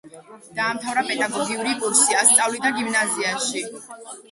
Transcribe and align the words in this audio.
დაამთავრა 0.59 1.03
პედაგოგიური 1.09 1.75
კურსი, 1.85 2.17
ასწავლიდა 2.23 2.73
გიმნაზიაში. 2.81 3.65